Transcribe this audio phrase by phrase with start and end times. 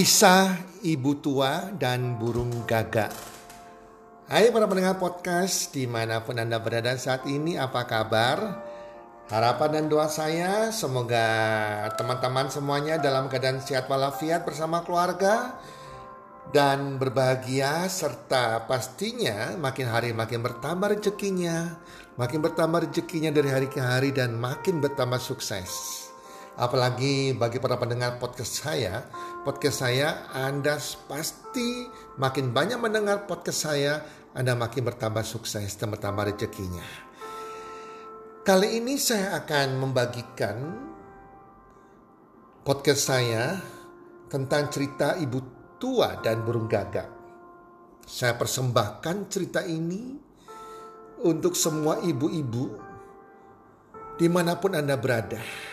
[0.00, 3.12] Kisah Ibu Tua dan Burung Gagak
[4.32, 8.64] Hai para pendengar podcast di mana pun Anda berada saat ini apa kabar?
[9.28, 11.28] Harapan dan doa saya semoga
[12.00, 15.60] teman-teman semuanya dalam keadaan sehat walafiat bersama keluarga
[16.48, 21.76] dan berbahagia serta pastinya makin hari makin bertambah rezekinya,
[22.16, 25.99] makin bertambah rezekinya dari hari ke hari dan makin bertambah sukses.
[26.60, 29.08] Apalagi bagi para pendengar podcast saya,
[29.48, 30.76] podcast saya Anda
[31.08, 31.88] pasti
[32.20, 34.04] makin banyak mendengar podcast saya,
[34.36, 36.84] Anda makin bertambah sukses dan bertambah rezekinya.
[38.44, 40.56] Kali ini saya akan membagikan
[42.60, 43.56] podcast saya
[44.28, 45.40] tentang cerita ibu
[45.80, 47.08] tua dan burung gagak.
[48.04, 50.12] Saya persembahkan cerita ini
[51.24, 52.64] untuk semua ibu-ibu
[54.20, 55.69] di mana pun Anda berada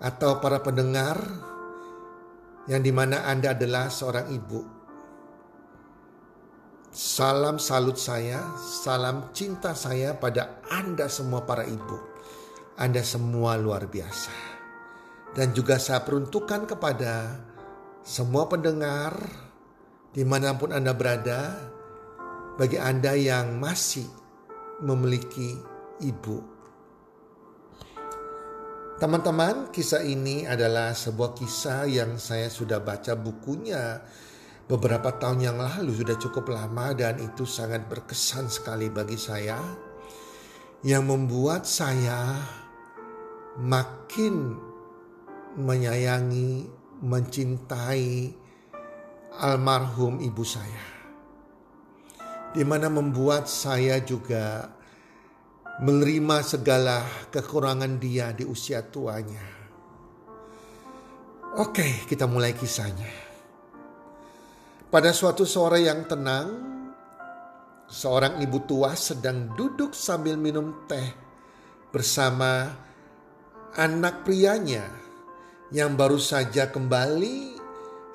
[0.00, 1.16] atau para pendengar
[2.68, 4.60] yang di mana Anda adalah seorang ibu.
[6.96, 11.98] Salam salut saya, salam cinta saya pada Anda semua para ibu.
[12.76, 14.32] Anda semua luar biasa.
[15.36, 17.36] Dan juga saya peruntukkan kepada
[18.00, 19.12] semua pendengar
[20.16, 21.60] di mana pun Anda berada,
[22.56, 24.08] bagi Anda yang masih
[24.80, 25.60] memiliki
[26.00, 26.55] ibu
[28.96, 34.00] Teman-teman, kisah ini adalah sebuah kisah yang saya sudah baca bukunya
[34.64, 39.60] beberapa tahun yang lalu, sudah cukup lama dan itu sangat berkesan sekali bagi saya.
[40.80, 42.40] Yang membuat saya
[43.60, 44.56] makin
[45.60, 46.64] menyayangi,
[47.04, 48.32] mencintai
[49.44, 50.84] almarhum ibu saya.
[52.56, 54.72] Di mana membuat saya juga
[55.76, 59.44] menerima segala kekurangan dia di usia tuanya.
[61.56, 63.08] Oke, kita mulai kisahnya.
[64.88, 66.48] Pada suatu sore yang tenang,
[67.88, 71.12] seorang ibu tua sedang duduk sambil minum teh
[71.92, 72.72] bersama
[73.76, 74.84] anak prianya
[75.72, 77.56] yang baru saja kembali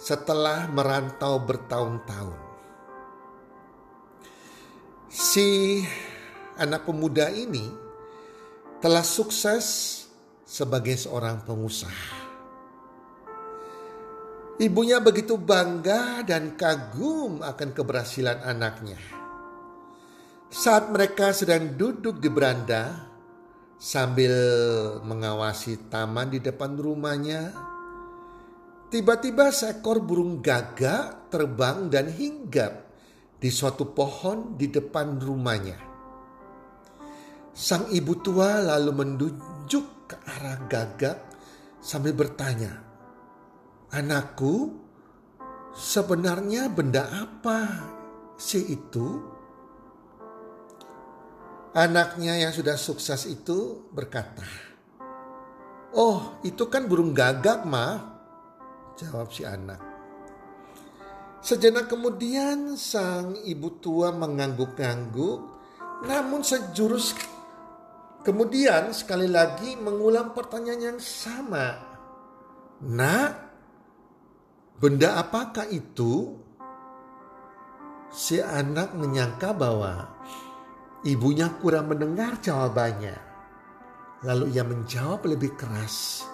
[0.00, 2.40] setelah merantau bertahun-tahun.
[5.10, 5.82] Si
[6.60, 7.64] anak pemuda ini
[8.84, 9.96] telah sukses
[10.44, 12.28] sebagai seorang pengusaha.
[14.60, 19.00] Ibunya begitu bangga dan kagum akan keberhasilan anaknya.
[20.52, 23.08] Saat mereka sedang duduk di beranda
[23.80, 24.34] sambil
[25.00, 27.56] mengawasi taman di depan rumahnya,
[28.92, 32.84] tiba-tiba seekor burung gagak terbang dan hinggap
[33.40, 35.89] di suatu pohon di depan rumahnya.
[37.60, 41.20] Sang ibu tua lalu menunjuk ke arah gagak
[41.76, 42.80] sambil bertanya,
[43.92, 44.80] "Anakku,
[45.76, 47.84] sebenarnya benda apa
[48.40, 49.20] sih itu?"
[51.76, 54.48] Anaknya yang sudah sukses itu berkata,
[55.92, 58.00] "Oh, itu kan burung gagak, Ma."
[58.96, 59.84] Jawab si anak.
[61.44, 65.38] Sejenak kemudian sang ibu tua mengangguk-angguk,
[66.08, 67.12] namun sejurus
[68.20, 71.72] Kemudian sekali lagi mengulang pertanyaan yang sama.
[72.84, 73.32] Nak,
[74.76, 76.36] benda apakah itu?
[78.12, 80.20] Si anak menyangka bahwa
[81.00, 83.16] ibunya kurang mendengar jawabannya.
[84.20, 86.28] Lalu ia menjawab lebih keras.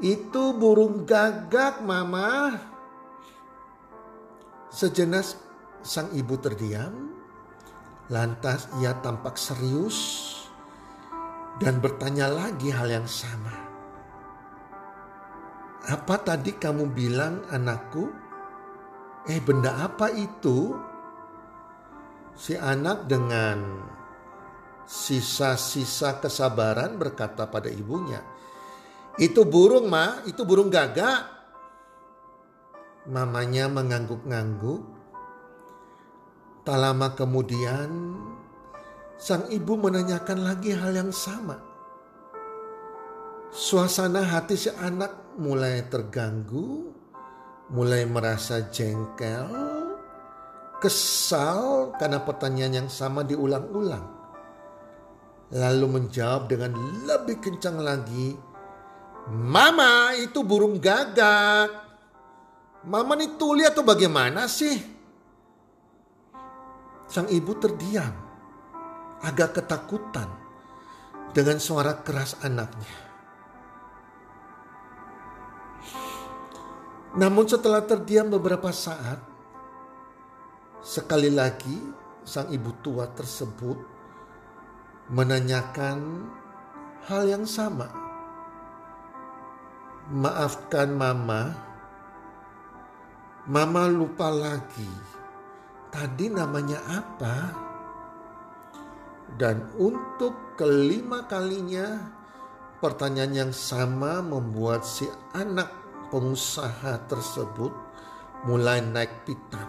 [0.00, 2.56] Itu burung gagak mama.
[4.72, 5.28] Sejenak
[5.84, 7.12] sang ibu terdiam.
[8.08, 10.41] Lantas ia tampak serius
[11.60, 13.52] dan bertanya lagi hal yang sama.
[15.90, 18.06] Apa tadi kamu bilang anakku?
[19.26, 20.72] Eh benda apa itu?
[22.32, 23.60] Si anak dengan
[24.88, 28.24] sisa-sisa kesabaran berkata pada ibunya,
[29.20, 31.28] itu burung ma, itu burung gagak.
[33.10, 35.02] Mamanya mengangguk-ngangguk
[36.62, 37.90] Tak lama kemudian,
[39.22, 41.62] sang ibu menanyakan lagi hal yang sama.
[43.54, 46.90] Suasana hati si anak mulai terganggu,
[47.70, 49.46] mulai merasa jengkel,
[50.82, 54.02] kesal karena pertanyaan yang sama diulang-ulang.
[55.54, 56.74] Lalu menjawab dengan
[57.06, 58.34] lebih kencang lagi,
[59.30, 61.70] Mama itu burung gagak.
[62.82, 64.74] Mama ini tuli atau bagaimana sih?
[67.06, 68.21] Sang ibu terdiam,
[69.22, 70.26] agak ketakutan
[71.32, 72.94] dengan suara keras anaknya.
[77.12, 79.20] Namun setelah terdiam beberapa saat,
[80.80, 81.76] sekali lagi
[82.24, 83.78] sang ibu tua tersebut
[85.12, 86.28] menanyakan
[87.06, 87.88] hal yang sama.
[90.08, 91.54] Maafkan mama,
[93.46, 94.90] mama lupa lagi
[95.92, 97.36] tadi namanya apa?
[99.36, 102.12] Dan untuk kelima kalinya
[102.82, 105.70] pertanyaan yang sama membuat si anak
[106.12, 107.72] pengusaha tersebut
[108.44, 109.68] mulai naik pitam.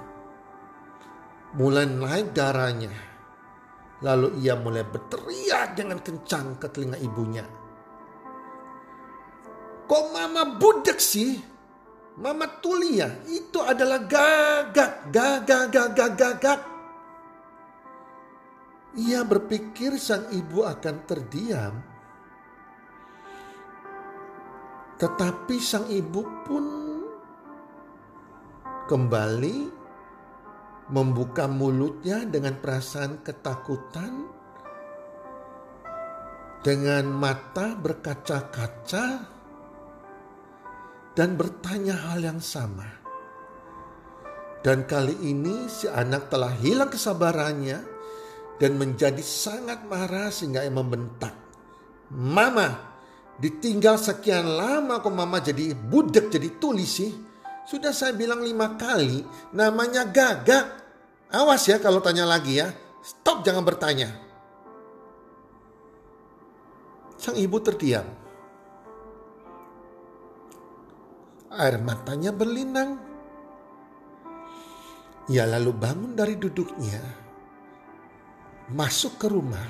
[1.56, 2.92] Mulai naik darahnya.
[4.04, 7.45] Lalu ia mulai berteriak dengan kencang ke telinga ibunya.
[9.88, 11.39] Kok mama budek sih?
[12.13, 16.73] Mama Tulia itu adalah gagak, gagak, gagak, gagak.
[18.94, 21.74] Ia berpikir sang ibu akan terdiam.
[25.01, 26.66] Tetapi sang ibu pun
[28.86, 29.57] kembali
[30.94, 34.30] membuka mulutnya dengan perasaan ketakutan,
[36.62, 39.06] dengan mata berkaca-kaca,
[41.18, 43.01] dan bertanya hal yang sama.
[44.62, 47.93] Dan kali ini si anak telah hilang kesabarannya
[48.58, 51.34] dan menjadi sangat marah sehingga ia membentak.
[52.14, 52.94] Mama,
[53.42, 57.12] ditinggal sekian lama kok mama jadi budek jadi tulis sih.
[57.64, 59.24] Sudah saya bilang lima kali
[59.56, 60.84] namanya gagak.
[61.34, 62.70] Awas ya kalau tanya lagi ya.
[63.04, 64.10] Stop jangan bertanya.
[67.18, 68.24] Sang ibu terdiam
[71.58, 72.98] air matanya berlinang.
[75.30, 77.00] Ia lalu bangun dari duduknya,
[78.71, 79.69] masuk ke rumah.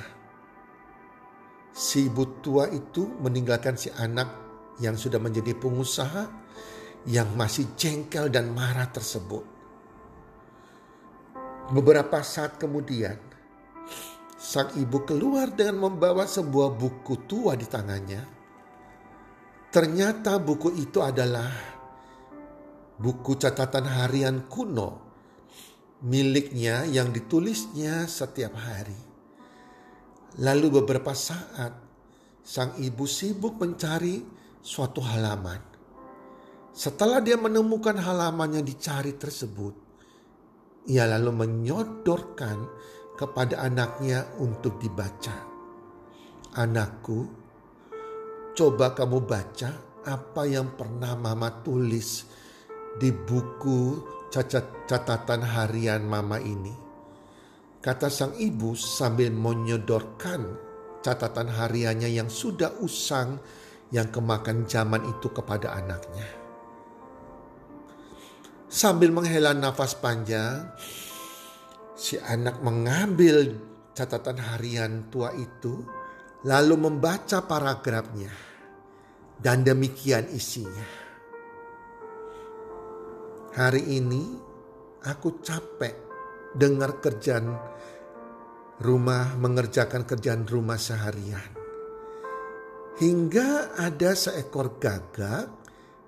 [1.74, 4.30] Si ibu tua itu meninggalkan si anak
[4.78, 6.30] yang sudah menjadi pengusaha
[7.10, 9.42] yang masih jengkel dan marah tersebut.
[11.74, 13.18] Beberapa saat kemudian,
[14.38, 18.22] sang ibu keluar dengan membawa sebuah buku tua di tangannya.
[19.74, 21.50] Ternyata buku itu adalah
[23.02, 25.13] buku catatan harian kuno
[26.04, 29.00] miliknya yang ditulisnya setiap hari.
[30.44, 31.72] Lalu beberapa saat
[32.44, 34.20] sang ibu sibuk mencari
[34.60, 35.62] suatu halaman.
[36.74, 39.78] Setelah dia menemukan halaman yang dicari tersebut,
[40.90, 42.58] ia lalu menyodorkan
[43.16, 45.48] kepada anaknya untuk dibaca.
[46.58, 47.30] Anakku,
[48.58, 49.70] coba kamu baca
[50.04, 52.28] apa yang pernah mama tulis
[52.98, 56.74] di buku catatan harian mama ini.
[57.84, 60.42] Kata sang ibu sambil menyodorkan
[61.06, 63.38] catatan hariannya yang sudah usang
[63.94, 66.26] yang kemakan zaman itu kepada anaknya.
[68.72, 70.66] Sambil menghela nafas panjang,
[71.94, 73.54] si anak mengambil
[73.94, 75.86] catatan harian tua itu
[76.48, 78.34] lalu membaca paragrafnya.
[79.44, 81.03] Dan demikian isinya.
[83.54, 84.34] Hari ini
[85.06, 85.94] aku capek
[86.58, 87.54] dengar kerjaan
[88.82, 91.54] rumah, mengerjakan kerjaan rumah seharian.
[92.98, 95.54] Hingga ada seekor gagak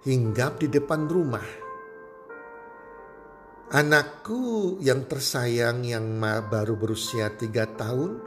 [0.10, 1.46] hinggap di depan rumah.
[3.78, 6.18] Anakku yang tersayang yang
[6.50, 8.26] baru berusia tiga tahun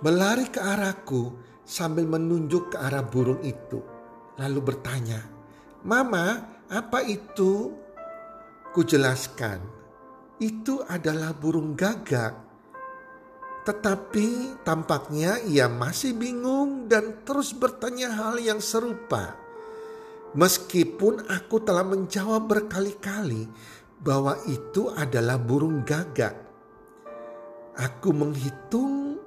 [0.00, 3.84] melari ke arahku sambil menunjuk ke arah burung itu.
[4.40, 5.20] Lalu bertanya,
[5.84, 7.72] Mama, apa itu?
[8.74, 9.62] Kujelaskan,
[10.42, 12.34] itu adalah burung gagak.
[13.64, 19.38] Tetapi tampaknya ia masih bingung dan terus bertanya hal yang serupa.
[20.34, 23.46] Meskipun aku telah menjawab berkali-kali
[24.02, 26.34] bahwa itu adalah burung gagak.
[27.78, 29.22] Aku menghitung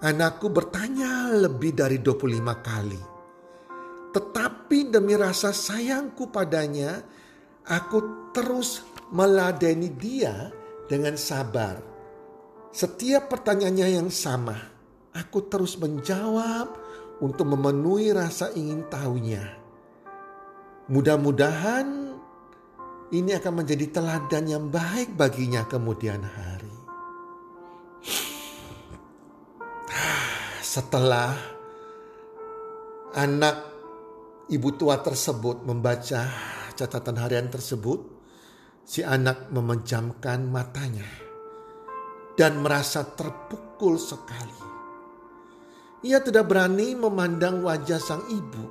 [0.00, 3.15] anakku bertanya lebih dari 25 kali.
[4.16, 7.04] Tetapi demi rasa sayangku padanya,
[7.68, 8.80] aku terus
[9.12, 10.48] meladeni dia
[10.88, 11.96] dengan sabar
[12.76, 14.52] setiap pertanyaannya yang sama,
[15.16, 16.76] aku terus menjawab
[17.24, 19.40] untuk memenuhi rasa ingin tahunya.
[20.92, 22.12] Mudah-mudahan
[23.16, 26.76] ini akan menjadi teladan yang baik baginya kemudian hari.
[30.76, 31.32] Setelah
[33.16, 33.75] anak
[34.46, 36.30] ibu tua tersebut membaca
[36.78, 37.98] catatan harian tersebut,
[38.86, 41.08] si anak memejamkan matanya
[42.38, 44.62] dan merasa terpukul sekali.
[46.06, 48.64] Ia tidak berani memandang wajah sang ibu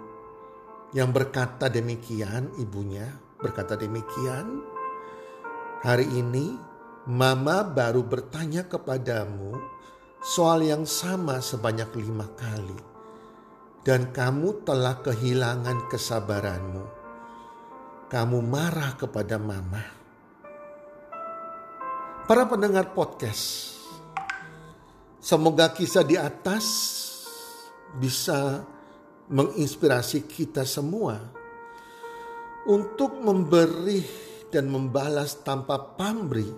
[0.96, 4.64] yang berkata demikian, ibunya berkata demikian.
[5.84, 6.56] Hari ini
[7.12, 9.60] mama baru bertanya kepadamu
[10.24, 12.95] soal yang sama sebanyak lima kali.
[13.86, 16.86] Dan kamu telah kehilangan kesabaranmu.
[18.10, 20.06] Kamu marah kepada mama
[22.26, 23.78] Para pendengar podcast,
[25.22, 26.66] semoga kisah di atas
[28.02, 28.66] bisa
[29.30, 31.22] menginspirasi kita semua
[32.66, 34.02] untuk memberi
[34.50, 36.50] dan membalas tanpa pamrih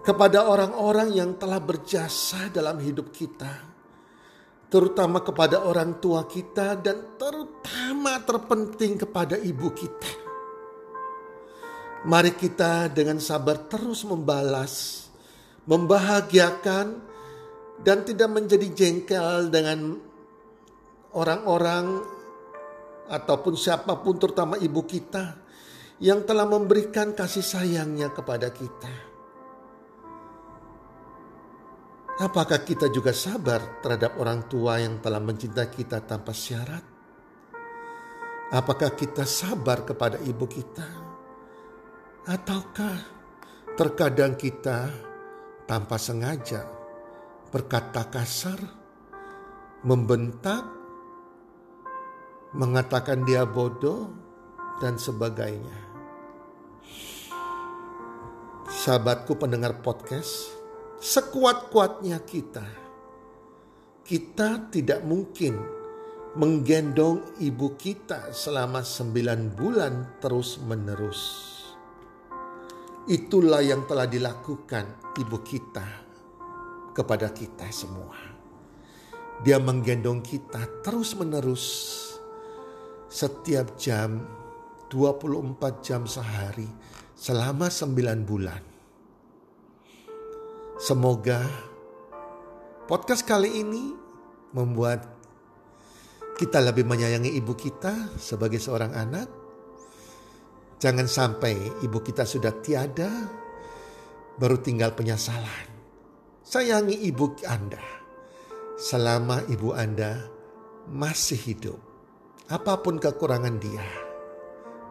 [0.00, 3.69] kepada orang-orang yang telah berjasa dalam hidup kita,
[4.70, 10.30] terutama kepada orang tua kita, dan terutama terpenting kepada ibu kita.
[12.06, 15.04] Mari kita dengan sabar terus membalas,
[15.66, 16.86] membahagiakan,
[17.82, 19.98] dan tidak menjadi jengkel dengan
[21.12, 22.00] orang-orang
[23.10, 25.34] ataupun siapa pun terutama ibu kita
[25.98, 29.09] yang telah memberikan kasih sayangnya kepada kita.
[32.20, 36.84] Apakah kita juga sabar terhadap orang tua yang telah mencintai kita tanpa syarat?
[38.52, 40.84] Apakah kita sabar kepada ibu kita?
[42.28, 42.96] Ataukah
[43.72, 44.92] terkadang kita
[45.64, 46.68] tanpa sengaja
[47.48, 48.60] berkata kasar,
[49.80, 50.68] membentak,
[52.52, 54.12] mengatakan dia bodoh,
[54.76, 55.88] dan sebagainya.
[58.68, 60.59] Sahabatku pendengar podcast,
[61.00, 62.66] sekuat-kuatnya kita,
[64.04, 65.56] kita tidak mungkin
[66.36, 71.20] menggendong ibu kita selama sembilan bulan terus menerus.
[73.08, 75.88] Itulah yang telah dilakukan ibu kita
[76.92, 78.20] kepada kita semua.
[79.40, 81.64] Dia menggendong kita terus-menerus
[83.08, 84.20] setiap jam
[84.92, 86.68] 24 jam sehari
[87.16, 88.69] selama 9 bulan.
[90.80, 91.44] Semoga
[92.88, 93.92] podcast kali ini
[94.56, 95.04] membuat
[96.40, 99.28] kita lebih menyayangi ibu kita sebagai seorang anak
[100.80, 103.12] Jangan sampai ibu kita sudah tiada,
[104.40, 105.68] baru tinggal penyesalan.
[106.40, 107.84] Sayangi ibu Anda
[108.80, 110.24] selama ibu Anda
[110.88, 111.76] masih hidup.
[112.48, 113.84] Apa pun kekurangan dia,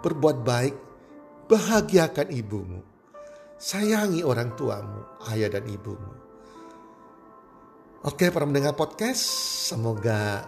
[0.05, 0.75] berbuat baik,
[1.50, 2.99] bahagiakan ibumu.
[3.60, 6.16] Sayangi orang tuamu, ayah dan ibumu.
[8.08, 9.20] Oke para pendengar podcast,
[9.68, 10.48] semoga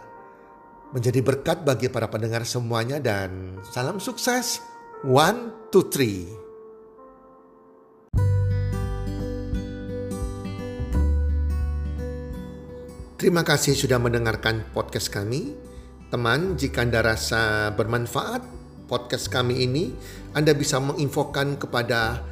[0.96, 4.64] menjadi berkat bagi para pendengar semuanya dan salam sukses
[5.04, 6.24] One, two, three.
[13.20, 15.52] Terima kasih sudah mendengarkan podcast kami.
[16.08, 18.40] Teman, jika Anda rasa bermanfaat
[18.88, 19.92] podcast kami ini,
[20.32, 22.32] Anda bisa menginfokan kepada